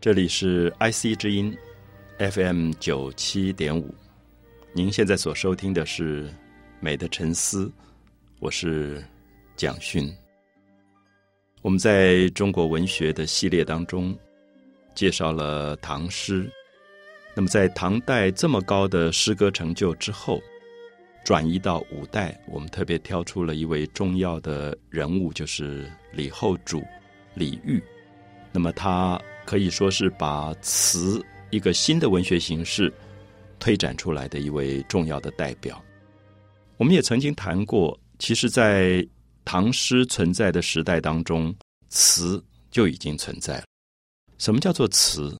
[0.00, 1.54] 这里是 IC 之音
[2.16, 3.94] FM 九七点五，
[4.72, 6.26] 您现在所收听的是
[6.80, 7.66] 《美的沉思》，
[8.38, 9.04] 我是
[9.56, 10.10] 蒋勋。
[11.60, 14.18] 我们在中国文学的系列当中
[14.94, 16.50] 介绍了唐诗，
[17.36, 20.40] 那么在唐代这么高的诗歌成就之后，
[21.26, 26.82] 转移到五代，我们特别挑出了一位重要的人物，就是李后主
[27.34, 27.78] 李煜。
[28.50, 31.20] 那么他可以说是把词
[31.50, 32.92] 一个新的文学形式
[33.58, 35.84] 推展出来的一位重要的代表。
[36.76, 39.04] 我们也曾经谈过，其实，在
[39.44, 41.52] 唐诗存在的时代当中，
[41.88, 43.64] 词就已经存在了。
[44.38, 45.36] 什么叫做词？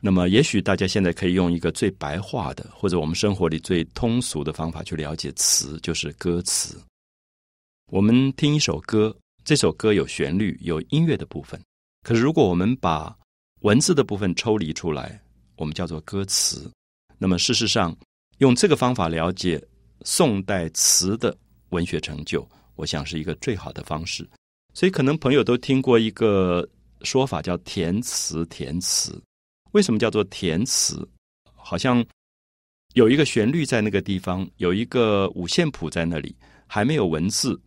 [0.00, 6.80] 那么，也许大家现在可以用一个最白话的，或者我们生活里最通俗的方法去了解词，就是歌词。
[7.92, 11.60] 我们听一首歌，这首歌有旋律、有音乐的部分。
[12.04, 13.16] 可是，如果我们把
[13.62, 15.18] 文字的部分抽离出来，
[15.56, 16.70] 我们叫做歌词。
[17.16, 17.96] 那么，事实上，
[18.38, 19.58] 用这个方法了解
[20.02, 21.34] 宋代词的
[21.70, 22.46] 文学成就，
[22.76, 24.28] 我想是一个最好的方式。
[24.74, 26.68] 所以，可能朋友都听过一个
[27.04, 28.44] 说法，叫填词。
[28.50, 29.18] 填词
[29.72, 31.08] 为什么叫做填词？
[31.54, 32.04] 好像
[32.92, 37.58] 有一个旋律在那个地方，有一个五线谱在那里，还没有文字。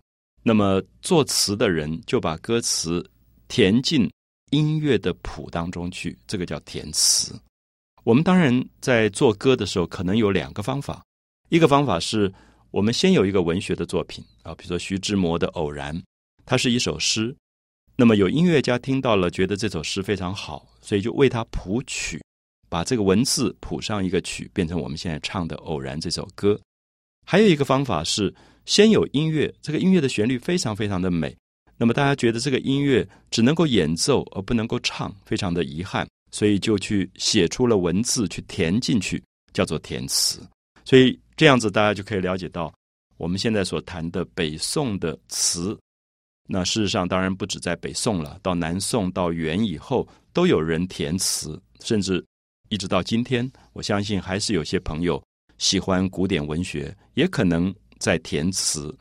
[0.43, 3.03] 那么，作词的人就把歌词
[3.47, 4.07] 填进。
[4.51, 7.33] 音乐的谱当中去，这个叫填词。
[8.03, 11.03] 我们当然在做歌的时候，可能有两个方法。
[11.49, 12.33] 一个方法是
[12.71, 15.95] 我们先有一个文学的作品啊，比如说徐志摩的《偶然》，
[16.45, 17.35] 它是一首诗。
[17.95, 22.23] 那么有音乐家听到了，觉得这首诗非常好，所以就为它谱曲，
[22.69, 26.59] 把这个文字谱上一个曲，变成我们现在唱的《偶然》这首歌。
[27.25, 28.33] 还有一个方法是
[28.65, 31.35] 先有音乐，这个音乐的旋律非常非常的美。
[31.77, 39.23] 那么大家觉得这个音乐只能够演奏而不能够唱，非常的遗憾，所以就去写出了文字去填进去，
[39.53, 40.41] 叫做填词。
[40.83, 42.73] 所以这样子大家就可以了解到，
[43.17, 45.77] 我们现在所谈的北宋的词，
[46.47, 52.25] 那事实上当然不止在北宋了，到南宋到元以后都有人填词，甚至
[52.69, 55.23] 一直到今天，我相信还是有些朋友
[55.59, 58.97] 喜欢古典文学，也可能在填词。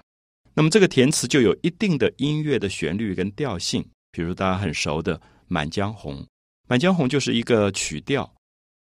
[0.59, 5.19] 那么这个填词就有一定的音乐的旋律跟调性，比如大家很熟的
[5.49, 6.15] 《满江红》，
[6.67, 8.34] 《满江红》就是一个曲调。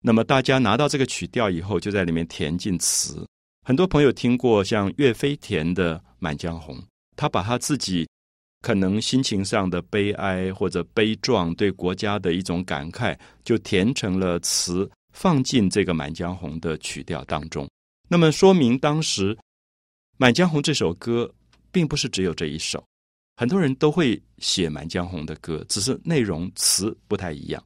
[0.02, 3.24] 那么大家拿到这个曲调以后，就在里面填进词。
[3.63, 6.75] 很多朋友听过像岳飞填的《满江红》，
[7.16, 8.09] 他把他自己
[8.63, 17.69] 可能心情上的悲哀或者悲壮，对国家的一种感慨，就填成了词，放进这个《满江红》的曲调当中。
[18.08, 19.35] 那么说明当时
[20.18, 21.31] 《满江红》这首歌。
[21.72, 22.84] 并不是只有这一首，
[23.38, 27.63] 很多人都会写《满江红》的歌，只是内容词不太一样。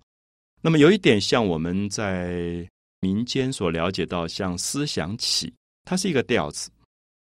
[0.61, 2.67] 那么有一点像我们在
[3.01, 5.53] 民间所了解到，像思想起，
[5.83, 6.69] 它是一个调子。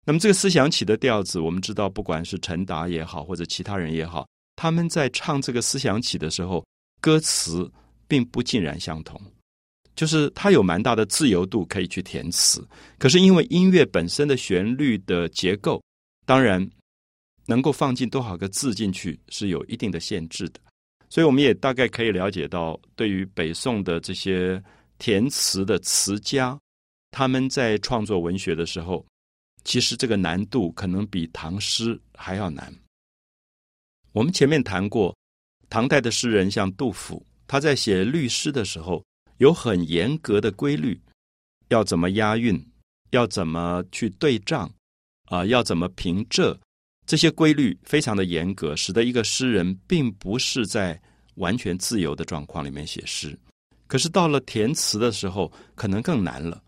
[0.04, 4.26] 那么这个思想起的调子，我们知道，不管是陈达也好，或者其他人也好，
[4.56, 6.64] 他们在唱这个思想起的时候，
[7.00, 7.70] 歌词
[8.08, 9.20] 并不尽然相同，
[9.94, 12.66] 就是它有蛮大的自由度可以去填词。
[12.98, 15.80] 可是因为音乐本身的旋律的结构。
[16.30, 16.64] 当然，
[17.46, 20.60] 能够放进多少个字进去是有一定的限制的，
[21.08, 24.62] 所以我们也大概可以了解到，对于北宋的这些
[24.96, 26.56] 填词的词家，
[27.10, 29.04] 他们在创作文学的时候，
[29.64, 32.72] 其实这个难度可能比唐诗还要难。
[34.12, 35.12] 我们前面谈过，
[35.68, 39.04] 唐代的诗人像杜甫，他在写律诗的时候，
[39.38, 41.00] 有很严格的规律，
[41.70, 42.64] 要怎么押韵，
[43.10, 44.72] 要怎么去对仗。
[45.30, 46.58] 啊，要怎么凭这
[47.06, 51.00] 这些规律非常的严格，使得一个诗人并不是在
[51.36, 53.38] 完全自由的状况里面写诗。
[53.86, 56.60] 可是到了填词的时候，可能更难了。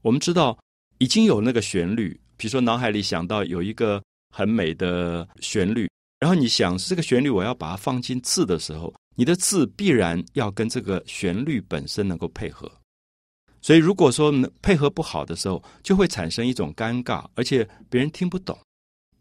[0.00, 0.56] 我们知道
[0.98, 4.00] 已经有那个旋律，比如说脑海里想到有一个
[4.30, 5.90] 很美的旋律，
[6.20, 12.70] 然后你想这个旋律我要把它放进字的时候，你的字必然要跟这个旋律本身能够配合。
[13.64, 14.30] 所以，如果说
[14.60, 18.54] 配合不好的时候，就会产生一种尴尬，而且别人听不懂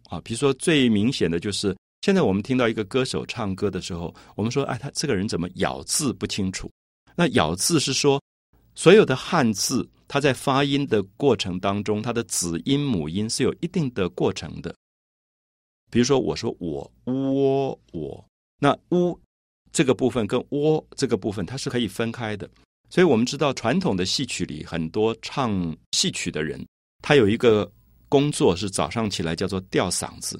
[0.09, 0.19] 啊。
[0.19, 6.69] 比如说，最明显的就是现在我们听到一个歌手唱歌的时候，我们说：“哎，他这个人怎么咬字不清楚？”
[7.15, 8.21] 那咬字是说，
[8.75, 14.75] 所有的汉字，它在发音的过程当中，它的子音母音是有一定的过程的。
[15.89, 18.25] 比如说，我说“我窝我”，
[18.59, 19.17] 那“乌”
[19.71, 22.49] 这个部分跟“窝”这个部分，它是可以分开的。
[22.93, 26.63] 所以我们知道，传统的戏曲里，很多唱戏曲的人，
[27.01, 27.67] 他有一个
[28.07, 30.39] 工作是早上起来叫做吊嗓子，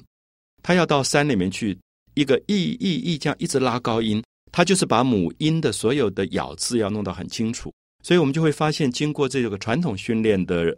[0.62, 1.76] 他要到山里面去，
[2.14, 4.22] 一个一一一这样一直拉高音，
[4.52, 7.74] 他就是把母音的所有的咬字要弄得很清楚，
[8.04, 10.72] 所以我们就会发现，经过这个传统训练的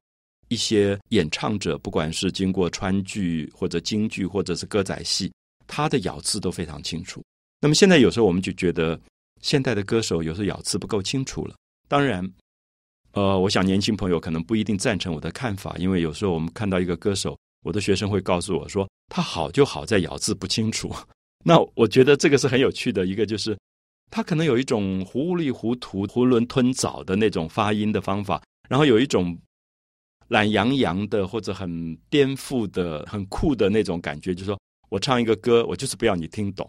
[0.48, 5.30] 一些演唱者，不管是经过川剧或者京剧或者是歌仔戏，
[5.66, 7.22] 他的咬字都非常清楚。
[7.60, 8.98] 那么现在有时候我们就觉得，
[9.42, 11.54] 现代的歌手有时候咬字不够清楚了。
[11.88, 12.28] 当然，
[13.12, 20.92] 呃，我想年轻朋友可能不一定赞成我的看法，因为有时候我们看到一个歌手，我的学生会告诉我说，他好就好在咬字不清楚。
[21.44, 23.56] 那我觉得这个是很有趣的一个，就是
[24.10, 29.38] 他可能有一种糊里糊涂、囫囵吞枣的那种发音的方法，然后有一种
[30.28, 36.68] 懒洋洋的或者很颠覆的、很酷的那种感觉，就是说我唱一个歌，我就是不要你听懂，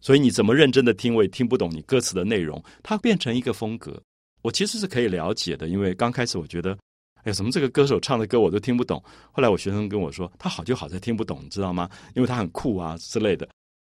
[0.00, 2.62] 所以你怎么认真的听，我也听不懂你歌词的内容。
[2.82, 4.02] 它变成一个风格，
[4.42, 6.78] 我其实是可以了解的，因为刚开始我觉得，
[7.24, 9.02] 哎，什么这个歌手唱的歌我都听不懂。
[9.32, 11.90] 后来我学生跟我说，他好就好在听不懂，你知道吗？
[12.14, 13.48] 因为他很酷啊之类的。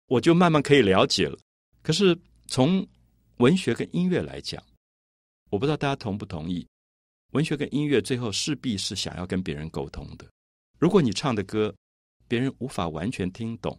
[0.08, 1.38] 我就慢慢可以了解了。
[1.82, 2.16] 可是
[2.48, 2.86] 从
[3.38, 4.64] 文学跟音乐来讲，
[5.50, 6.66] 我不知道大家同不同意，
[7.32, 10.28] 文学跟音乐最后势必是想要跟别人沟通的。
[10.78, 11.74] 如果你唱的歌
[12.28, 13.76] 别人无法完全听懂，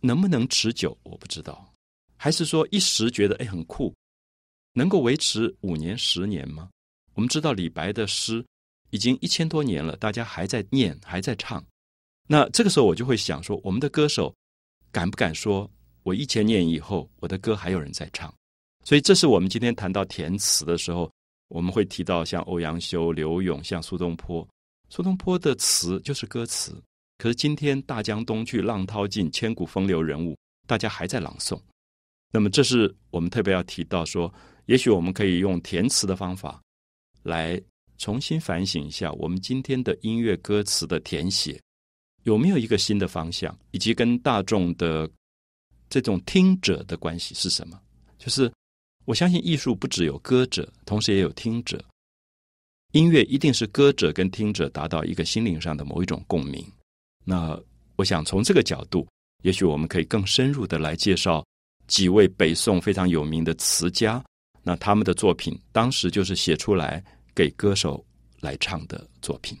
[0.00, 1.70] 能不能持久我不知道。
[2.16, 3.94] 还是说一时觉得哎很酷，
[4.74, 6.68] 能够维持五年十年吗？
[7.14, 8.44] 我们知道李白的诗
[8.90, 11.64] 已经一千多年了，大家还在念还在唱。
[12.28, 14.34] 那这个时候我就会想说，我们的歌手。
[14.92, 15.68] 敢不敢说，
[16.04, 18.32] 我一千年以后，我的歌还有人在唱？
[18.84, 21.10] 所以，这是我们今天谈到填词的时候，
[21.48, 24.46] 我们会提到像欧阳修、刘永，像苏东坡。
[24.90, 26.80] 苏东坡的词就是歌词，
[27.18, 31.60] 可是今天大江东去，浪淘尽，千古风流人物，大家还在朗诵。
[32.30, 34.32] 那么，这是我们特别要提到说，
[34.66, 36.60] 也许我们可以用填词的方法，
[37.22, 37.60] 来
[37.98, 41.60] 重新反省一下我们今天的音乐歌词的填写。
[42.22, 45.08] 有没有一个新的方向，以及跟大众的
[45.90, 47.78] 这种听者的关系是什么？
[48.18, 48.50] 就是
[49.04, 51.84] 我相信艺术不只有歌者，同时也有听者。
[52.92, 56.66] 音乐一定是歌者跟听者达到一个心灵上的某一种共鸣。
[57.24, 57.60] 那
[57.96, 59.06] 我想从这个角度，
[59.42, 61.44] 也许我们可以更深入的来介绍
[61.86, 64.24] 几位北宋非常有名的词家。
[64.66, 68.02] 那他们的作品当时就是写出来给歌手
[68.40, 69.56] 来唱的作品。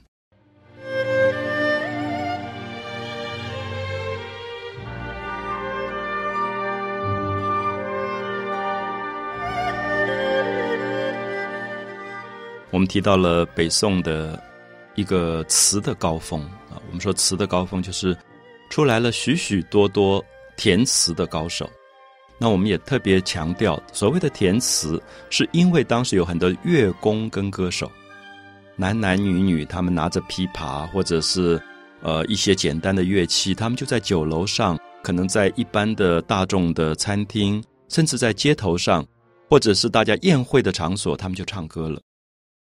[12.70, 14.42] 我们提到了北宋的
[14.96, 16.40] 一个词的高峰
[16.70, 18.16] 啊，我们说词的高峰就是
[18.68, 20.24] 出来了许许多多
[20.56, 21.70] 填词的高手。
[22.36, 25.00] 那我们也特别强调，所谓的填词，
[25.30, 27.90] 是因为当时有很多乐工跟歌手，
[28.76, 31.60] 男男女女，他们拿着琵琶或者是
[32.02, 39.06] 呃一些简单的乐器，他们就在酒楼上，可能在一般的大众的餐厅，甚至在街头上，
[39.48, 42.00] 或者是大家宴会的场所，他们就唱歌了。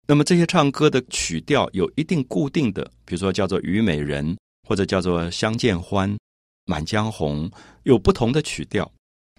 [0.07, 4.33] 那么这些唱歌的曲调有一定固定的，比如说叫做《虞美人》
[4.67, 6.09] 或者叫做《相见欢》
[6.65, 7.47] 《满江红》，
[7.83, 8.91] 有不同的曲调。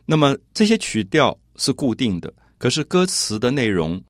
[0.05, 4.03] 那么这些曲调是固定的，可是歌词的内容，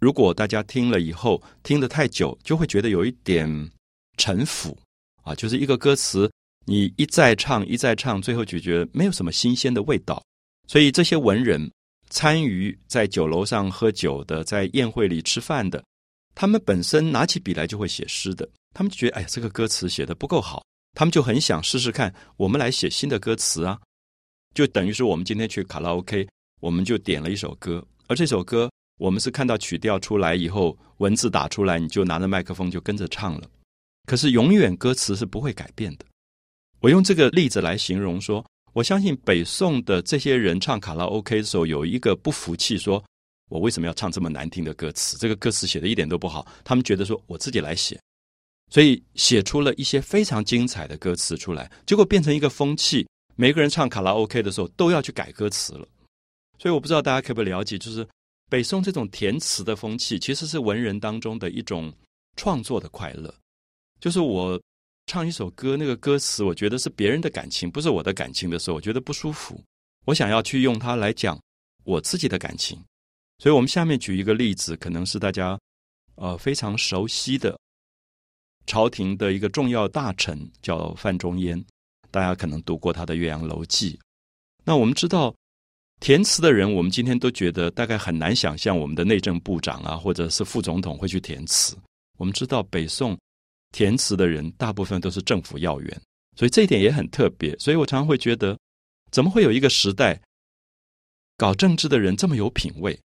[0.00, 3.70] 如果大家听了以后听得太久，就会觉得有一点
[4.16, 4.76] 陈腐
[5.22, 6.30] 啊，就是一个歌词
[6.64, 10.22] 你一再唱一再唱，最后就觉得没有什么新鲜的味道。
[10.66, 11.70] 所以这些文人
[12.10, 15.82] 参与在酒楼上喝酒的，在宴会里吃饭的。
[16.34, 20.62] 他们本身拿起笔来就会写诗的，他们就觉得哎呀，这个歌词写的不够好，
[20.94, 23.80] 他们就很想试试看，我们来写新的歌词啊，
[24.54, 26.26] 就等于是我们今天去卡拉 OK，
[26.60, 33.48] 我们就点了一首歌，而这首歌我们是看到曲调出来以后，文字打出来，你就拿着麦克风就跟着唱了，
[34.06, 36.04] 可是永远歌词是不会改变的。
[36.80, 43.02] 我用这个例子来形容说，我相信北宋的这些人唱卡拉 OK 的时候，有一个不服气说。
[43.50, 45.16] 我为什么要唱这么难听的歌词？
[45.16, 46.46] 这个歌词写的一点都不好。
[46.62, 47.98] 他们觉得说我自己来写，
[48.70, 53.08] 所以写出了一些非常精彩的歌词出来，结果变成一个风气。
[53.40, 55.86] 每个人唱卡拉 OK 的时候都要去改歌词了。
[56.58, 58.04] 所以我不知道大家可不可以了解，就是
[58.50, 61.92] 北宋这种填词的风气，其实是文人当中的一种
[62.34, 63.32] 创作的快乐。
[64.00, 64.60] 就是我
[65.06, 69.62] 唱一首歌，那个歌词我觉得是别人的感情，不是我的感情的时候，我觉得不舒服。
[70.04, 71.40] 我想要去用它来讲
[71.84, 72.76] 我自己的感情。
[73.38, 75.56] 所以我们下面举一个例子，可能是大家
[76.16, 77.56] 呃非常熟悉的
[78.66, 81.64] 朝廷的一个重要大臣，叫范仲淹。
[82.10, 83.92] 大家可能读过他的《岳阳楼记》。
[84.64, 85.34] 那我们知道
[86.00, 91.76] 填词的人，我们今天都觉得大概很难想象，我们的内政部长啊，或者是副总统会去填词。
[92.18, 93.18] 我们知道北宋
[93.72, 96.02] 填词的人大部分都是政府要员，
[96.36, 97.56] 所以这一点也很特别。
[97.58, 98.58] 所以我常常会觉得，
[99.10, 100.20] 怎么会有一个时代？
[101.36, 102.98] 搞政治的人这么有品味，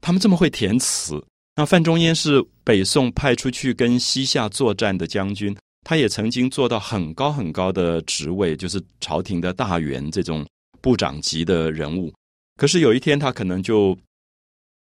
[0.00, 1.22] 他们这么会填词。
[1.54, 10.46] 那范仲淹是北宋派出去跟西夏作战的将军，他也曾经做到很高很高的职位，就是朝廷的大员这种
[10.80, 12.12] 部长级的人物。
[12.56, 13.96] 可是有一天，他可能就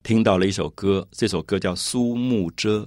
[0.02, 2.78] 听到了一首歌，这首歌叫《苏幕遮》，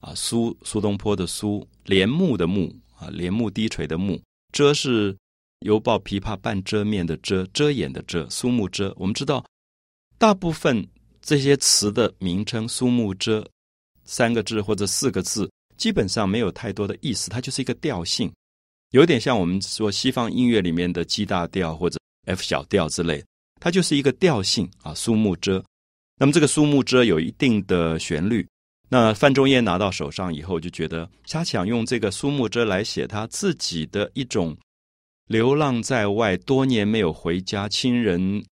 [0.00, 4.20] 啊，苏苏东坡的苏，帘幕的幕，啊，帘幕低垂的幕，
[4.52, 5.16] 遮是
[5.60, 8.92] 犹抱琵琶半遮面的遮，遮掩的遮，苏幕遮。
[8.96, 9.44] 我们知道，
[10.18, 10.86] 大部分。
[11.22, 13.44] 这些词的名称“苏幕遮”
[14.06, 18.32] 三个字或者四个字，基本上没有太多的意思，它就是一个调性，
[18.90, 23.24] 有点像我们说西方音乐里面的 G 大调或者 F 小调之类，
[23.60, 24.94] 它就是一个调性啊。
[24.94, 25.64] 苏幕遮，
[26.18, 28.46] 那么这个苏幕遮有一定的旋律。
[28.88, 34.56] 那范仲淹拿到手上以后，就觉得他想用这个苏幕遮来写他自己的一种
[35.26, 38.44] 流浪在外多年没有回家，亲人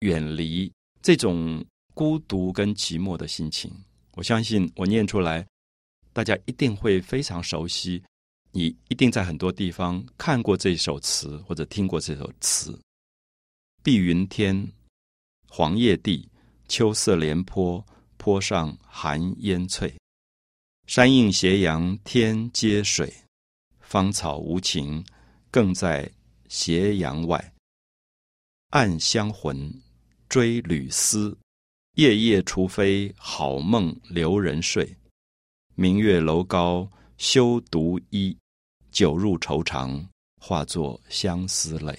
[0.00, 0.72] 远离
[1.02, 1.64] 这种。
[1.92, 3.70] 孤独跟寂寞的心情，
[4.14, 5.44] 我相信我念出来，
[6.12, 8.02] 大家一定会非常熟悉。
[8.52, 12.78] 你一定在很多地方看过这首词，或者听过这首词。
[13.82, 14.70] 碧云天，
[15.48, 16.28] 黄叶地，
[16.68, 17.84] 秋色连坡，
[18.16, 19.94] 坡上寒烟翠。
[20.86, 23.12] 山映斜阳，天接水，
[23.80, 25.04] 芳草无情，
[25.50, 26.10] 更在
[26.48, 27.52] 斜阳外。
[28.70, 29.72] 暗香魂，
[30.28, 31.38] 追旅思。
[31.94, 34.96] 夜夜除非好梦留人睡，
[35.80, 38.36] 明月楼高休独依，
[38.92, 40.06] 酒入愁肠
[40.38, 41.98] 化作相思泪。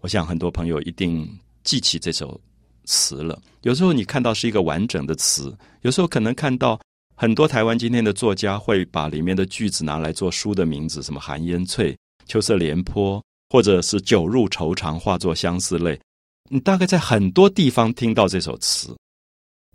[0.00, 1.26] 我想很多朋友一定
[1.64, 2.38] 记起这首
[2.84, 3.40] 词了。
[3.62, 6.78] 有时候你看到是一个完整的词，有时候可能看到
[7.16, 11.96] 很多台湾今天的作家会把里面的句子拿来做书的名字，什么寒烟翠、
[12.26, 15.98] 秋色连坡，或者是酒入愁肠化作相思泪。
[16.50, 18.94] 你大概在很多地方听到这首词，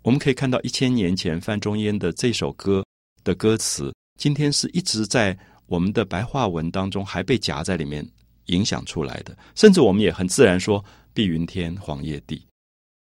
[0.04, 2.83] 我们可以看到一千年前范仲淹的这首歌
[3.24, 8.06] 的歌词，今天是一直在我们的白话文当中还被夹在里面
[8.46, 12.46] 影响出来的，甚至我们也很自然说“碧云天，黄叶地”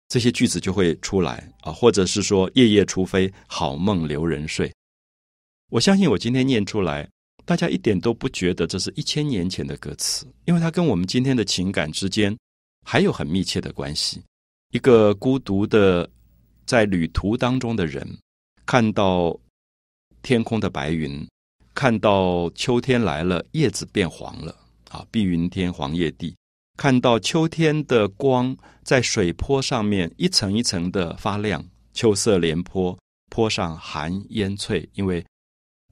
[0.08, 4.72] 这些句子就会出来啊，或者是说“夜夜除非好梦留人睡”。
[5.70, 7.08] 我相信我今天念出来，
[7.44, 12.34] 大家一点都不觉得这是一千年前的歌词，因为它跟我们今天的情感之间。
[12.84, 14.20] 还有很密切的关系。
[14.72, 16.10] 一个孤独的
[16.66, 18.04] 在旅途当中的人，
[18.66, 19.38] 看到
[20.22, 21.26] 天空的白云，
[21.74, 24.56] 看到秋天来了，叶子变黄了
[24.90, 26.34] 啊，碧云天，黄叶地。
[26.78, 32.98] 看到秋天的光在水坡上面一层一层的发亮，秋色连坡，
[33.30, 34.88] 坡上寒烟翠。
[34.94, 35.24] 因为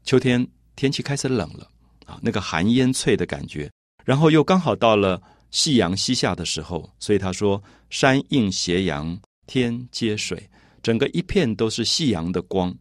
[0.05, 1.69] 秋天天气开始冷了
[2.07, 3.71] 啊，那个寒烟翠的感觉，
[4.05, 5.21] 然后又刚好到了。
[5.53, 7.61] 夕阳西下的时候，所以他说
[7.91, 10.49] ：“山映斜阳，天接水，
[10.81, 12.73] 整个一片都是夕阳的光。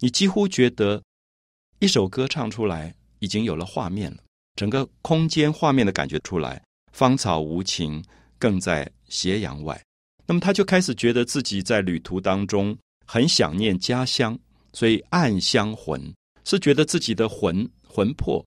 [0.00, 1.02] 你几乎觉得
[1.78, 4.18] 一首歌唱出来，已经有了画面了，
[4.56, 6.62] 整个空间画面的感觉出来。
[6.92, 8.02] 芳草无情，
[8.38, 9.80] 更在斜阳外。
[10.26, 14.38] 那么他就开始觉得自己在旅途当中很想念家乡，
[14.72, 18.44] 所以暗香魂是觉得自己的魂魂魄。”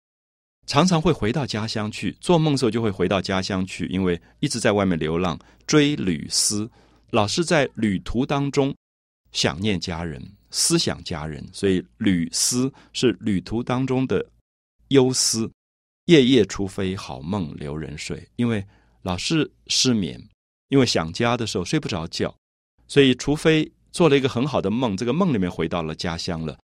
[0.66, 6.70] 常常会回到家乡去，做梦时候就会回到家乡去，因为一直在外面流浪，追旅思，
[7.12, 8.76] 老是在旅途当中
[9.32, 14.26] 想念家人，思想家人，所以旅思是旅途当中的
[14.90, 15.52] 忧思。
[16.06, 18.66] 夜夜除非好梦留人睡，因为
[19.02, 20.22] 老是失眠，
[20.70, 22.34] 因为想家的时候睡不着觉，
[22.88, 26.58] 所以除非做了一个很好的梦，这个梦里面回到了家乡了。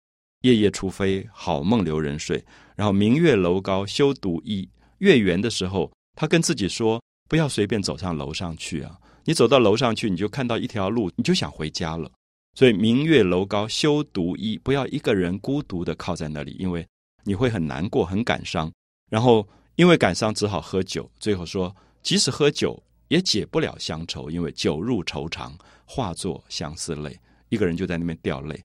[0.43, 2.45] 夜夜除非好梦留人睡，
[2.77, 4.69] 然后明月楼高休独倚。
[4.99, 8.99] 月圆的时候，他跟自己说：“不要随便走上楼上去啊！
[9.25, 12.11] 你走到楼上去，你就看到一条路，你就想回家了。
[12.55, 16.87] 所以明月楼高休独倚，不要一个人孤独的靠在那里，因为
[17.25, 18.71] 你会很难过、很感伤。
[19.11, 21.11] 然后因为感伤，只好喝酒。
[21.19, 25.57] 最后说，即使喝酒也解不了乡愁，因为酒入愁肠，
[25.87, 27.19] 化作相思泪。
[27.49, 28.61] 一个人就在那边掉泪。”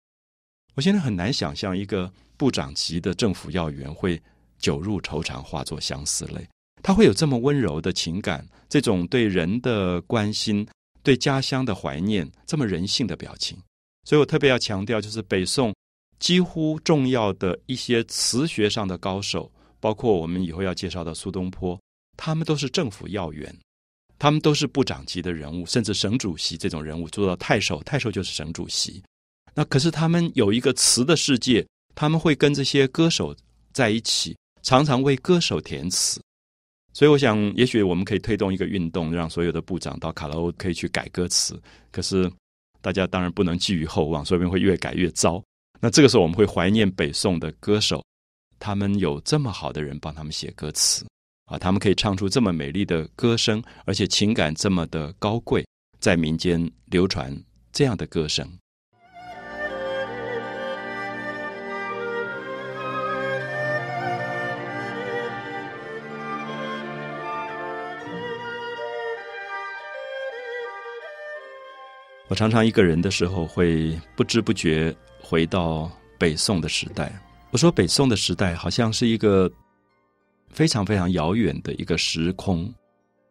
[0.76, 4.22] 我现在很难想象一个部长级的政府要员会
[4.60, 6.48] 酒入愁肠，化作相思泪。
[6.84, 10.68] 他会有这么温柔的情感，这种对人的关心、
[11.02, 13.58] 对家乡的怀念，这么人性的表情。
[14.08, 15.76] 所以我特别要强调，就是北宋
[16.18, 21.78] 几乎重要的一些词学上的高手，包括我们以后要介绍的苏东坡，
[22.16, 23.54] 他们都是政府要员，
[24.18, 29.04] 他们都是部长级的人物，甚至省主席这种人物做到太守，太守就是省主席。
[29.54, 33.36] 那可是他们有一个词的世界，他们会跟这些歌手
[33.74, 36.22] 在一起，常常为歌手填词。
[36.94, 41.62] 所以我想，也许我们可以推动一个运动，让所有的部长到卡拉 O 可以去改歌词。
[41.92, 42.32] 可是
[42.88, 45.44] 大家当然不能寄予厚望，说不定会越改越糟。
[45.82, 48.02] 那这个时候我们会怀念北宋的歌手，
[48.60, 51.06] 他们有这么好的人帮他们写歌词
[51.48, 55.68] 啊，他们可以唱出这么美丽的歌声，而且情感这么的高贵，
[56.00, 57.38] 在民间流传
[57.74, 58.50] 这样的歌声。
[72.30, 77.10] 我常常一个人的时候，会不知不觉回到北宋的时代。
[77.52, 79.50] 我说，北宋的时代好像是一个
[80.50, 82.72] 非常非常遥远的一个时空。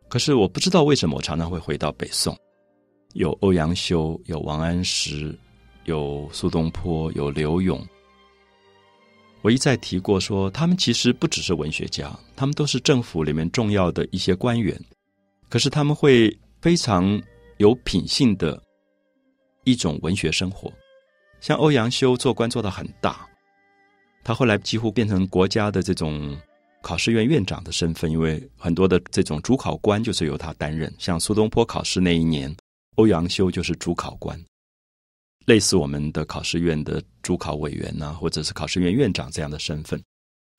[0.08, 2.34] 可是我不知道为什么，我常常会回到北宋。
[3.12, 5.38] 有欧阳修，有王安石，
[5.84, 7.86] 有苏东坡，有刘永。
[9.42, 14.74] 我一再提过，说他们其实不只是文学家，他们都是政府里面重要的一些官员。
[15.50, 17.20] 可是他们会非常
[17.58, 18.62] 有品性的。
[19.66, 20.72] 一种文学生活，
[21.40, 23.28] 像欧阳修做官做到很大，
[24.22, 26.38] 他后来几乎变成国家的这种
[26.82, 30.92] 考试院院长的身份，因为很多的这种主考官就是由他担任。
[30.98, 32.54] 像苏东坡考试那一年，
[32.94, 34.40] 欧阳修就是主考官，
[35.46, 40.00] 类似我们的考试院的主考委员呐，或者是考试院院长这样的身份。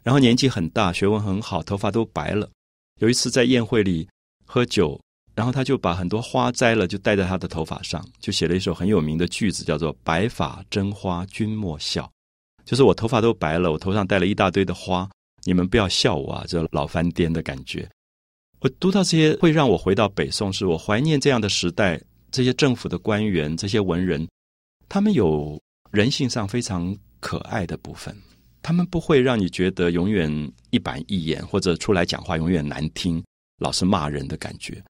[0.04, 2.50] 然后年纪很大，学问很好，头发都白了。
[3.00, 4.06] 有一次在宴会里
[4.46, 5.00] 喝酒。
[5.38, 12.12] 然后他就把很多花摘了，就戴在他的头发上，就写了一首很有名的句子，叫做“白发真花君莫笑”，
[12.66, 15.08] 就是我头发都白了，我头上戴了一大堆的花，
[15.44, 16.44] 你们不要笑我啊！
[16.48, 17.88] 这老翻颠的感觉。
[18.62, 24.28] 我读到这些，会让我回到北宋，是我怀念这样的时代，这些政府的官员，这些文人，
[24.90, 28.18] 他们有人性上非常可爱的部分，
[28.64, 33.24] 他们不会让你觉得永远一板一眼，或者出来讲话永远难听，
[33.60, 34.84] 老是骂人的感觉。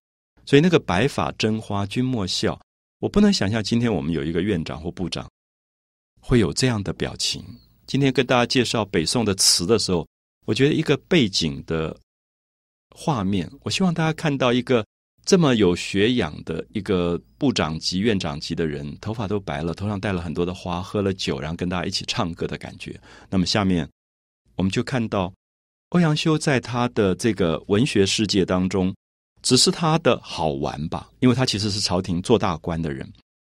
[0.48, 2.58] 所以那个白发真花君莫笑，
[3.00, 5.30] 我不能想象今天我们有一个院长或部长
[6.22, 7.44] 会有这样的表情。
[7.86, 10.08] 今天跟大家介绍北宋的词的时候，
[10.46, 11.94] 我觉得一个背景的
[12.96, 14.82] 画面，我希望大家看到一个
[15.22, 22.98] 这么有学养的一个部长级、院长级的人，头发都白了，头上戴了很多的花，喝了酒，然后跟大家一起唱歌的感觉。
[23.28, 23.86] 那么下面
[24.56, 25.30] 我们就看到
[25.90, 28.94] 欧阳修在他的这个文学世界当中。
[29.42, 33.10] 只是他的好玩吧，因为他其实是朝廷做大官的人。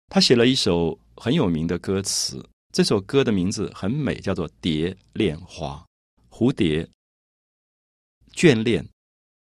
[0.10, 5.84] 他写了一首很有名的歌词，这首歌的名字很美，叫做《蝶恋花》。
[6.38, 6.88] 蝴蝶
[8.34, 8.88] 眷恋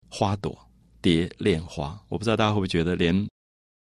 [0.08, 0.58] 花朵，
[1.02, 2.00] 蝶恋花。
[2.10, 3.28] 我不知道大家会不会觉得，连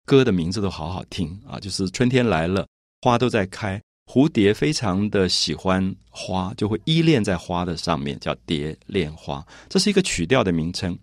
[0.05, 1.59] 歌的名字都好好听啊！
[1.59, 2.67] 就是春天来了，
[3.01, 9.45] 花都在开，蝴蝶非常的喜欢花，就会依恋在花的上面，叫蝶恋花。
[9.67, 10.97] 这是一个曲调的名称。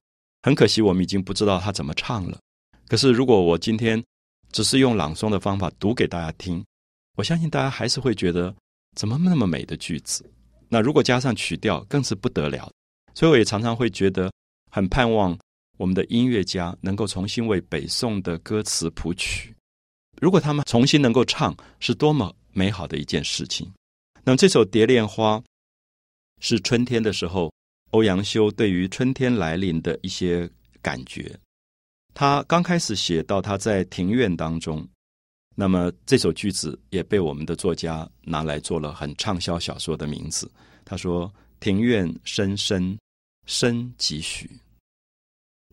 [0.49, 2.39] 很可惜，我们已经不知道他怎么唱了。
[2.87, 4.03] 可是，如果我今天
[4.51, 6.65] 只是用朗诵的方法读给大家听，
[7.17, 8.55] 我相信大家还是会觉得
[8.97, 10.25] 怎么那么美的句子。
[10.71, 12.67] 那如果加上曲调，更是不得了。
[13.15, 14.33] 所以，我也常常会觉得
[14.71, 15.39] 很盼望
[15.77, 19.55] 我们的音乐家能够重新为北宋的歌词谱曲。
[20.19, 23.71] 如果他们重新能够唱，是多么美好的一件事情。
[24.25, 25.37] 那么，这首《蝶恋花》
[26.41, 27.53] 是春天的时候。
[27.91, 30.49] 欧阳修对于春天来临的一些
[30.83, 31.35] 感觉，
[32.15, 34.87] 他刚开始写到他在庭院当中，
[35.55, 40.51] 那么这首句子也被我们的作家拿来做了很畅销小说的名字。
[40.85, 42.99] 他说：“庭院深深
[43.47, 44.51] 深几许？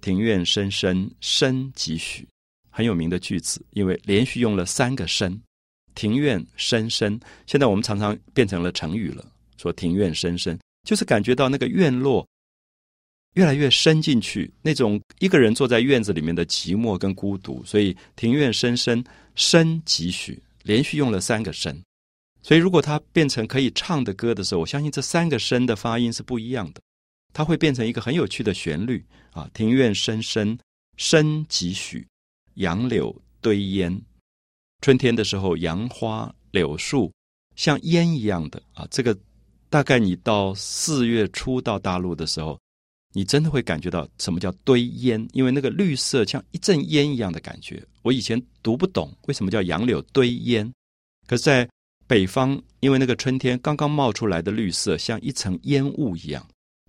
[0.02, 2.28] 庭院深深深几许？”
[2.72, 5.42] 很有名的句子，因为连续用了三个深。
[5.94, 9.26] 庭院深深，现在我们常常变成了成语了，
[9.58, 10.60] 说庭院深深。
[10.86, 12.26] 就是感觉到那个院落
[13.34, 19.04] 越来越深进去，那种一个人坐在院子里面的寂寞跟孤独，所以庭院深深
[19.36, 21.78] 深几许，连续用了三个深。
[22.42, 26.82] 所以如果它变成可以唱的歌的时候，我相信这三个深的发音是不一样的，
[27.34, 29.50] 它会变成一个很有趣的旋律啊！
[29.54, 30.58] 庭院深深
[30.96, 32.08] 深几许，
[32.54, 34.00] 杨柳堆烟。
[34.82, 37.12] 春天的时候，杨花柳树
[37.56, 39.18] 像烟一样的啊，这个。
[39.76, 42.58] 大概你到四月初到大陆的时候，
[43.12, 47.84] 你真的会感觉到什么叫堆烟，因为那个绿色像一阵烟一样的感觉。
[48.02, 50.72] 我以前读不懂为什么叫杨柳堆烟，
[51.28, 51.68] 可是在
[52.08, 56.42] 北方，因为那个春天刚刚冒出来的绿色像一层烟雾一样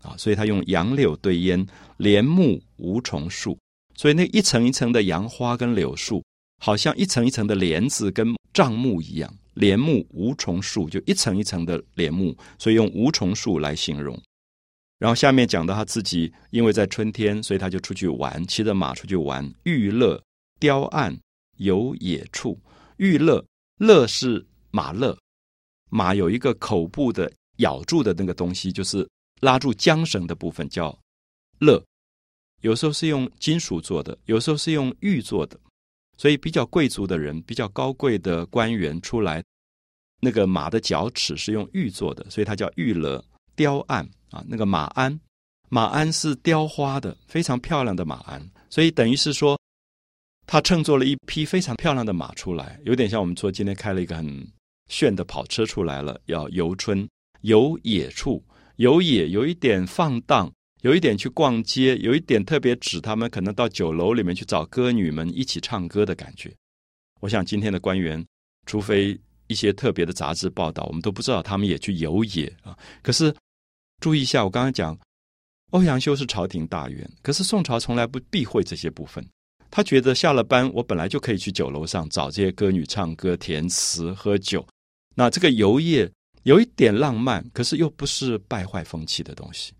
[0.04, 3.58] 啊，所以他用杨柳堆烟，莲木无重树，
[3.96, 6.22] 所以那一层一层的杨花跟柳树，
[6.62, 9.34] 好像一层一层的帘子跟帐幕一样。
[9.56, 14.18] 帘幕无重树，就一层一层的帘幕，所以用无重树来形容。
[14.98, 20.22] 然后下面讲到他自己，因为在春天，所以他就出去玩，骑着马出去玩，娱乐、
[20.60, 21.18] 雕案、
[21.56, 22.58] 游野处。
[22.98, 23.44] 娱乐，
[23.78, 25.18] 乐是马乐，
[25.90, 29.06] 马有一个口部的咬住的那个东西，就是
[29.40, 30.98] 拉住缰绳的部分，叫
[31.60, 31.82] 乐。
[32.62, 35.58] 有时候是用金属做的，有时候是用玉做的，
[36.16, 39.42] 所以比较贵族的人、比较高贵的官员出来，
[40.20, 43.22] 那个马的脚齿是用玉做的，所以它叫玉勒
[43.54, 44.44] 雕案啊。
[44.48, 45.20] 那个马鞍，
[45.68, 49.58] 马鞍是雕花的，非常漂亮的马鞍，所以等于是说，
[50.46, 54.46] 他乘坐了一匹非常漂亮的马出来，有点像我们说今天开了一个很
[54.88, 57.08] 炫的跑车出来了，要游春
[57.42, 58.42] 游野处，
[58.76, 60.50] 游野有一点放荡。
[60.86, 66.54] 有一点去逛街，有一点特别指他们可能到酒楼里面去找歌女们一起唱歌的感觉。
[67.18, 68.24] 我想今天的官员，
[68.66, 69.18] 除非
[69.48, 72.78] 一些特别的杂志报道，我们都不知道他们也去游野啊。
[73.02, 73.34] 可是
[74.00, 74.96] 注意一下，我刚刚讲
[75.72, 79.26] 欧阳修是朝廷大员，可是宋朝从来不避讳这些部分。
[79.72, 84.64] 他觉得下了班，我本来就可以去酒楼上找这些歌女唱歌、填词、喝酒。
[85.16, 86.08] 那这个游业
[86.44, 89.72] 有一点浪漫，可是又不是败坏风气的东西。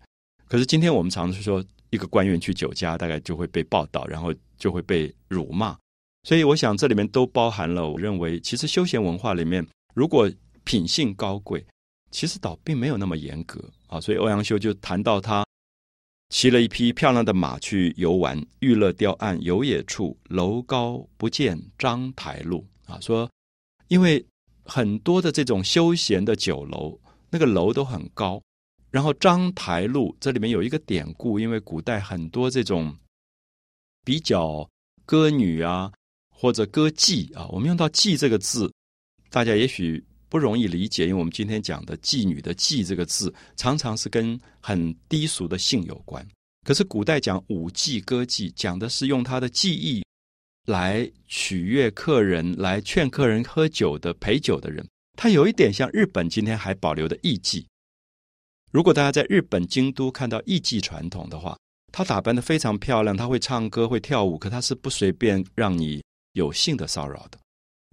[0.47, 5.77] 可是今天我们常是说，一个官员去酒家，大概就会被报道，然后就会被辱骂。
[6.23, 10.29] 所以我想这里面都包含了，我认为其实休闲文化里面，如果
[10.63, 11.65] 品性高贵，
[12.11, 13.99] 其实倒并没有那么严格啊。
[13.99, 15.45] 所以欧阳修就谈到他
[16.29, 22.99] 骑了一匹漂亮的马去游玩，娱乐雕岸游野处，楼高不见章台路啊。
[22.99, 23.29] 说
[23.87, 24.25] 因为
[24.65, 28.41] 很多的这种休闲的酒楼，那个楼都很高。
[28.97, 32.97] 然后章台路这里面有一个典故，因为古代很多这种
[34.03, 34.67] 比较
[35.05, 35.93] 歌女啊，
[36.31, 38.73] 或者歌妓啊，我们用到“妓”这个字，
[39.29, 46.27] 大家也许不容易理解，因为我们今天讲的妓女的“妓”这个字，常常是跟很低俗的性有关。
[46.65, 50.03] 可是古代讲舞妓、歌妓，讲的是用他的技艺
[50.65, 54.83] 来取悦客人，来劝客人喝酒的陪酒的人。
[55.15, 57.63] 他有一点像日本今天还保留的艺妓。
[58.71, 61.57] 如果大家在日本京都看到艺妓传统的话，
[61.91, 66.03] 她打扮的非常漂亮，她会唱歌会跳舞，可她是不随便让你
[66.33, 67.39] 有性的骚扰的。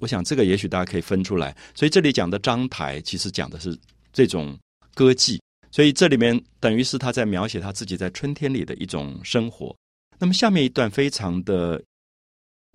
[0.02, 1.56] 我想这个也许大家可以分出来。
[1.74, 3.78] 所以这里讲的章台，其实讲的是
[4.12, 4.58] 这种
[4.94, 5.38] 歌妓。
[5.70, 9.74] 所以这里面等于是他在描写他自己在春天里的一种生活。
[10.18, 11.82] 那么下面一段非常的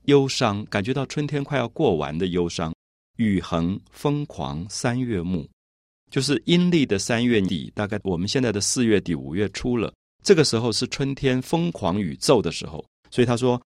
[0.06, 2.74] 忧伤，感觉到春天快要过完的忧伤。
[3.18, 5.48] 雨横风狂三月暮。
[6.10, 9.94] 就是阴历的三月底，大概我们现在的四月底五月初了。
[10.24, 13.62] 这个时候是春天疯狂雨骤的时候，所以他说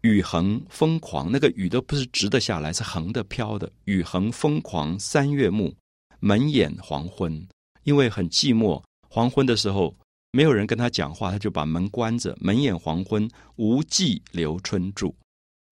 [0.00, 3.70] 雨横疯狂，那个雨都不是直的下来，是横的飘的。
[3.84, 5.72] 雨横疯狂三月暮，
[6.20, 7.46] 门掩黄昏，
[7.84, 9.94] 因为很寂寞，黄昏的时候
[10.32, 12.36] 没有人跟他讲话，他就把门关着。
[12.40, 15.14] 门掩黄昏，无计留春住。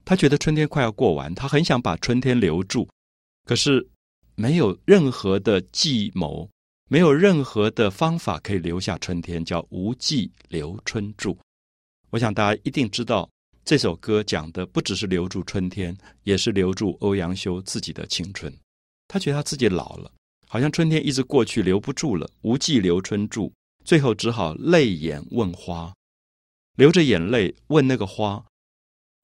[0.05, 2.87] 他觉得春天快要过完，他很想把春天留住，
[3.47, 3.89] 可是。
[4.39, 6.51] 没有任何的计谋，
[6.91, 11.39] 没有任何的方法可以留下春天，叫无计留春住。
[12.11, 13.29] 我想大家一定知道，
[13.65, 18.53] 这首歌讲的不只是留住春天，也是留住欧阳修自己的青春。
[19.09, 20.13] 他觉得他自己老了，
[20.47, 23.51] 好像春天一直过去，留不住了，无计留春住，
[23.87, 25.95] 最后只好泪眼问花，
[26.77, 28.45] 流着眼泪问那个花。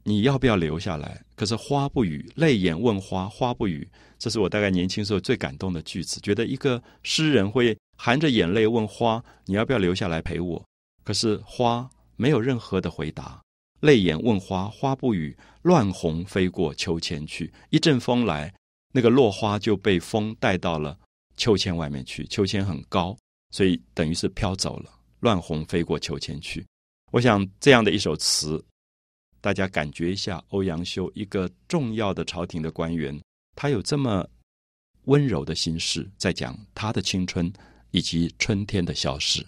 [0.04, 1.22] 你要不要留下来？
[1.36, 3.88] 可是花不语，泪眼问花，花不语。
[4.18, 10.64] 这是我大概年轻时候最感动的句子，觉得一个诗人会含着眼泪问花：“你要不要留下来陪我？”
[11.04, 13.40] 可是花没有任何的回答。
[13.80, 15.36] 泪眼问花，花不语。
[15.62, 18.52] 乱红飞过秋千去，一阵风来，
[18.92, 20.98] 那个落花就被风带到了
[21.36, 22.24] 秋千外面去。
[22.26, 23.16] 秋千很高，
[23.50, 24.90] 所以等于是飘走了。
[25.20, 26.66] 乱红飞过秋千去。
[27.12, 28.64] 我想这样的一首词。
[29.42, 33.20] 大家感觉一下，欧阳修一个重要的朝廷的官员，
[33.56, 34.24] 他有这么
[35.06, 37.52] 温柔的心事，在讲他的青春
[37.90, 39.44] 以及春天的消逝。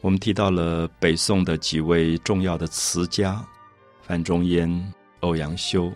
[0.00, 3.44] 我们提到了北宋的几位重要的词家。
[4.02, 5.92] 范仲淹、欧阳修，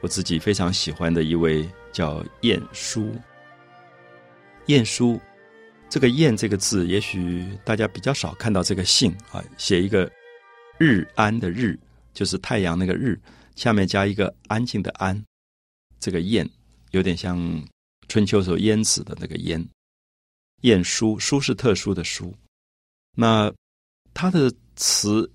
[0.00, 3.14] 我自己非常喜欢的一位叫晏殊。
[4.66, 5.20] 晏殊，
[5.88, 10.10] 这个“晏”这个字，也许大家比较少看到这个姓啊，写一个
[10.78, 11.78] “日安”的“日”，
[12.12, 13.16] 就是太阳那个“日”，
[13.54, 15.24] 下面加一个安静的“安”。
[16.00, 16.48] 这个“晏”
[16.90, 17.38] 有点像
[18.08, 19.64] 春秋时候晏子的那个“晏”。
[20.62, 22.34] 晏殊，殊是特殊的“殊”。
[23.14, 23.52] 那
[24.12, 25.30] 他的词，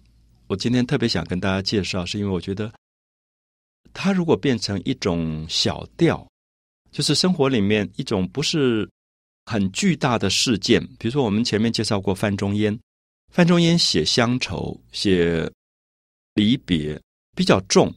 [0.51, 2.69] 我今天特别想跟大家介绍，是因为我觉得，
[3.93, 6.27] 他如果变成一种小调，
[6.91, 8.85] 就是生活里面一种不是
[9.45, 12.77] 很巨大的事件，比如说我们前面介绍过范仲淹，
[13.31, 15.49] 范仲淹写乡愁、写
[16.33, 17.01] 离别
[17.33, 17.89] 比较重，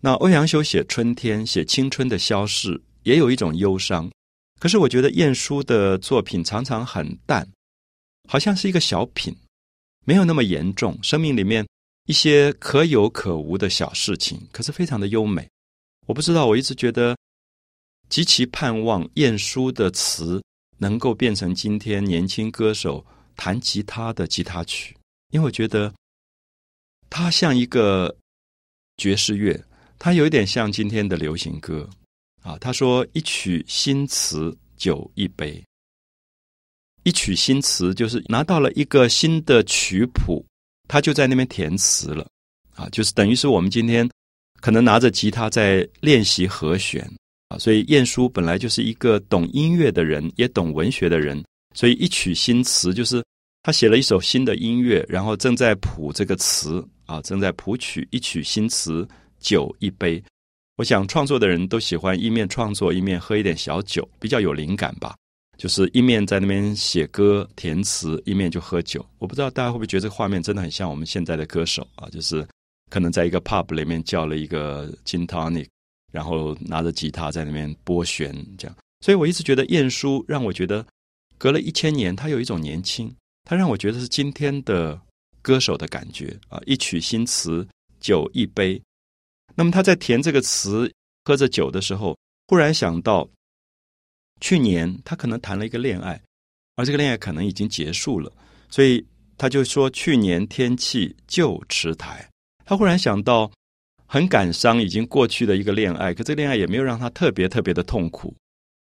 [0.00, 4.10] 那欧阳修写春天、写青春的消逝，也有一种忧伤。
[4.58, 7.48] 可是我觉得晏殊的作品常常很淡。
[8.28, 9.32] 好像是一个小品，
[10.04, 10.98] 没有那么严重。
[11.04, 11.64] 生命里面
[12.06, 15.48] 一些可有可无的小事情，可是非常的优美。
[16.06, 17.16] 我不知道，我一直觉得
[18.08, 20.42] 极其盼望晏殊的词
[20.76, 24.96] 能够变成今天年轻歌手弹吉他的吉他曲，
[25.30, 25.92] 因为我觉得
[27.08, 28.14] 它像一个
[28.98, 29.58] 爵士乐，
[29.98, 31.88] 它有一点像今天的流行歌
[32.42, 32.58] 啊。
[32.58, 35.64] 他说：“一曲新词酒一杯。”
[37.04, 40.44] 一曲新词，就是拿到了一个新的曲谱，
[40.86, 42.26] 他就在那边填词了，
[42.74, 44.08] 啊，就是等于是我们今天
[44.60, 47.08] 可能拿着吉他在练习和弦
[47.48, 47.58] 啊。
[47.58, 51.42] 所以晏殊本来就是一个懂音乐的人，也懂文学的人，
[51.74, 53.24] 所以一曲新词就是
[53.62, 59.06] 他写了一首新的音乐，然后正在谱这个词啊，正在谱曲一曲新词，
[59.40, 60.22] 酒一杯。
[60.76, 65.14] 我想创作的人都喜欢一面创作一面喝一点小酒，比较有灵感吧。
[65.56, 69.04] 就是一面在那边写歌填词，一面就喝酒。
[69.18, 72.08] 我不知道大家会不会觉得这个画面真的很像我们现在的歌手啊？
[72.10, 72.46] 就是
[72.90, 75.66] 可能在一个 pub 里面叫了一个 gin tonic，
[76.12, 78.76] 然后拿着吉他在那边拨弦这样。
[79.00, 80.84] 所以我一直觉得晏殊让我觉得
[81.38, 83.14] 隔了一千年，他有一种年轻，
[83.44, 85.00] 他让我觉得是今天的
[85.40, 86.60] 歌手的感觉啊！
[86.66, 87.66] 一曲新词
[88.00, 88.80] 酒一杯，
[89.54, 90.92] 那么他在填这个词
[91.24, 92.16] 喝着酒的时候，
[92.48, 93.28] 忽然想到。
[94.44, 96.20] 去年他可能谈了一个恋爱，
[96.76, 98.30] 而这个恋爱可能已经结束了，
[98.68, 99.02] 所以
[99.38, 102.28] 他就说去年天气旧池台。
[102.66, 103.50] 他忽然想到，
[104.04, 108.36] 很感伤，已经过去的一个恋爱，可这个恋爱也没有让他特别特别的痛苦，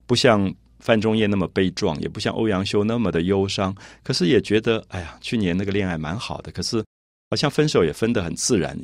[0.05, 3.73] 不像范仲淹那么悲壮，也不像欧阳修那么的忧伤。
[4.03, 6.83] 可是也觉得，哎呀，去年那个恋爱蛮好的，可是
[7.29, 8.77] 好像分手也分得很自然。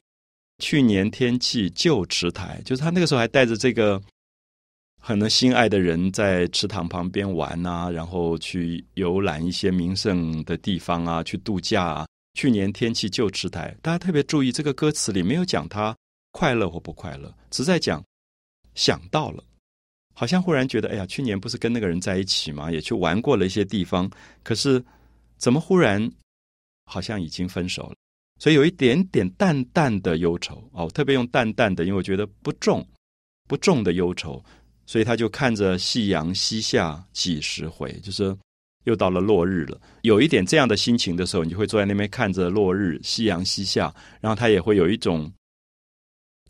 [0.59, 4.01] 去年天气旧池台，就是他那个时候还带着这个。
[5.05, 12.07] 可能心爱的人在池塘旁边玩啊，然后去游览一些名胜的地方啊，去度假啊。
[12.35, 15.93] 去年天气旧池台，大家特别注意，这个歌词里没有讲他
[16.31, 18.01] 快乐或不快乐，只在讲
[18.75, 19.43] 想到了，
[20.15, 22.71] 好像忽然觉得，哎呀，去年不是跟那个人在一起吗？
[22.71, 24.09] 也去玩过了一些地方，
[24.41, 24.81] 可是
[25.37, 26.09] 怎么忽然
[26.85, 27.95] 好像已经分手了？
[28.39, 32.87] 所以有一点点淡淡的忧愁哦，特别用淡淡的，因为我觉得不重
[33.49, 34.41] 不重的忧愁。
[34.85, 38.35] 所以他就看着夕阳西下几十回，就是
[38.83, 39.79] 又到了落日了。
[40.01, 45.31] 有一点这样的心情的时候，你就会坐在那边看着落日、夕阳西下，然后他也会有一种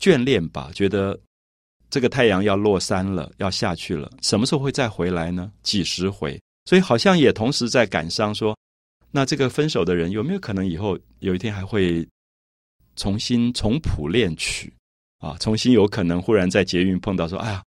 [0.00, 1.18] 眷恋吧，觉得
[1.88, 5.52] 这个太阳要落山了，要下去了，什么时候会再回来呢？
[5.62, 8.56] 几十回，所以好像也同时在感伤，说
[9.12, 12.04] 那这个分手的人有没有可能以后有一天还会
[12.96, 14.72] 重新重谱恋曲
[15.18, 15.36] 啊？
[15.38, 17.62] 重新有可能忽然在捷运碰到，说哎呀。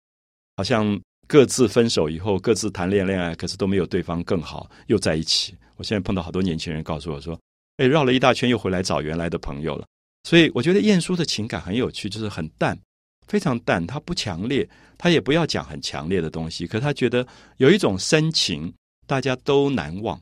[0.57, 5.55] 好像各自分手以后，各自谈恋爱恋爱，可是都没有对方更好，又在一起。
[5.77, 7.38] 我现在碰到好多年轻人告诉我说
[7.77, 9.87] ：“哎，绕了一大圈又回来找原来的朋友了。”
[10.25, 12.79] 所以我觉得晏殊的情感很有趣，就是很淡，
[13.27, 14.66] 非常淡，他不强烈，
[14.97, 17.27] 他也不要讲很强烈的东西，可他觉得
[17.59, 18.73] 有一种深情，
[19.07, 20.19] 大家都难忘，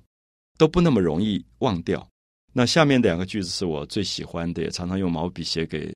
[0.59, 2.05] 都不那么容易忘掉。
[2.53, 5.94] 那下面两个句子是我最喜欢的，也常常用毛笔写给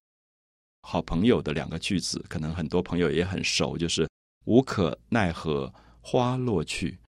[0.83, 4.09] 好朋友的两个句子，可能很多朋友也很熟，就是。
[4.49, 6.99] 无可奈何花落去，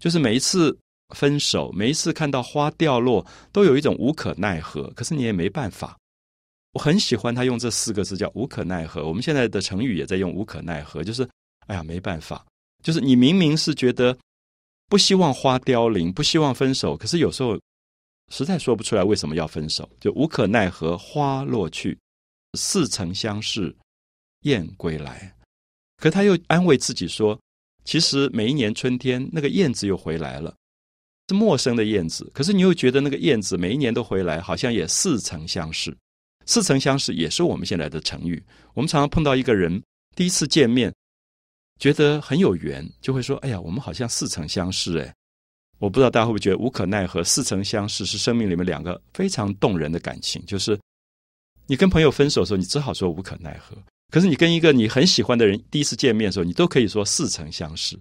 [0.00, 0.76] 就是每一次
[1.14, 4.90] 分手，每一次看到花掉落，都有一种无可奈何。
[4.96, 5.96] 可是你也没办法。
[6.72, 9.06] 我很喜欢他用这四个字叫“无可奈何”。
[9.06, 11.28] 我们现在的成语也在用“无可奈何”，就是
[11.66, 12.44] 哎呀没办法。
[12.82, 14.16] 就是你明明是觉得
[14.88, 17.58] 不希望花凋零，不希望分手，可是有时候
[18.32, 21.98] 实在说不出来为什么要分手，就无可奈何花落去，
[22.54, 23.76] 似曾相识
[24.42, 25.32] 燕归来。
[26.00, 27.38] 可他又安慰自己说
[27.84, 30.56] ：“其实每一年春天，那个燕子又回来了，
[31.28, 32.28] 是陌生的燕子。
[32.32, 35.94] 可是你又觉得那个燕子每一年都回来，好像也似曾相识。
[36.46, 38.42] 似曾相识也是我们现在的成语。
[38.72, 39.80] 我们常常碰到一个人，
[40.16, 40.92] 第一次见面，
[41.78, 45.14] 觉得很有缘，就会说：‘哎呀，我们好像似曾相识。’哎，
[45.78, 47.22] 我不知道大家会不会觉得无可奈何。
[47.22, 50.80] 似曾相识是生命里面两个非常动人的感情，就是
[51.66, 53.76] 你跟朋友分手的时候，你只好说无可奈何。”
[54.10, 57.98] 可是你跟一个你很喜欢的人第一次见面的时候，你都可以说似曾相识，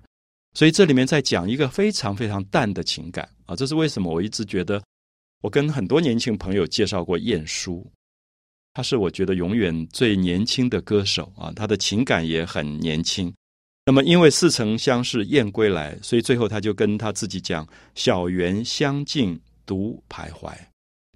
[0.53, 4.81] 所以这里面在讲一个非常非常淡的情感啊，这是为什么我一直觉得
[5.41, 7.89] 我跟很多年轻朋友介绍过晏殊，
[8.73, 13.31] 他是我觉得永远最年轻的歌手啊，他的情感也很年轻。
[13.85, 20.53] 那么因为似曾相识燕归来，所以最后他就跟他自己讲：“小园香径独徘徊。”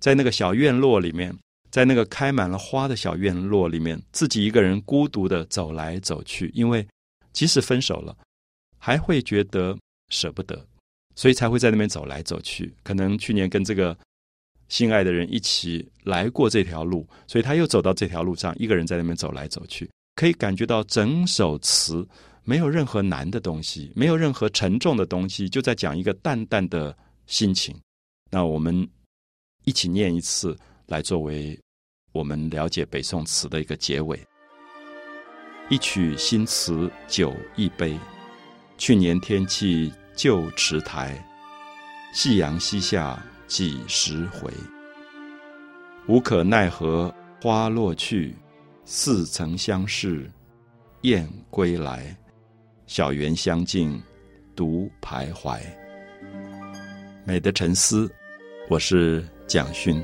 [0.01, 1.37] 在那个小院落里面，
[1.73, 6.87] 在那个开满了花的小院落里面，自己一个人孤独的走来走去，因为
[7.31, 8.15] 即使分手了，
[8.77, 9.75] 还会觉得
[10.09, 10.63] 舍不得，
[11.15, 12.71] 所以才会在那边走来走去。
[12.83, 13.97] 可能去年跟这个
[14.69, 22.07] 心爱的人一起来过这条路，所以他又走到这条路上，一个人在那边走来走去，可以感觉到整首词。
[22.45, 27.73] 没有任何难的东西，没有任何沉重的东西，就在讲一个淡淡的心情。
[28.29, 28.87] 那我们
[29.63, 30.55] 一起念一次，
[30.93, 31.59] 来作为
[32.11, 34.19] 我们了解北宋词的一个结尾。
[35.67, 37.97] 一曲新词酒一杯，
[38.77, 41.17] 去年天气旧池台，
[42.13, 44.53] 夕阳西下几时回？
[46.07, 48.35] 无可奈何花落去，
[48.85, 50.29] 似曾相识
[51.01, 52.15] 燕归来。
[52.85, 53.99] 小园香径
[54.55, 55.59] 独徘徊，
[57.25, 58.07] 美的沉思。
[58.69, 59.99] 我是蒋勋。